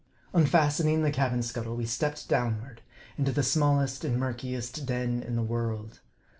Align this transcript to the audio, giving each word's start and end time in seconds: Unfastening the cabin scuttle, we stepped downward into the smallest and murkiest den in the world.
Unfastening 0.33 1.03
the 1.03 1.11
cabin 1.11 1.43
scuttle, 1.43 1.75
we 1.75 1.85
stepped 1.85 2.27
downward 2.27 2.81
into 3.19 3.31
the 3.31 3.43
smallest 3.43 4.03
and 4.03 4.19
murkiest 4.19 4.83
den 4.87 5.21
in 5.21 5.35
the 5.35 5.43
world. 5.43 5.99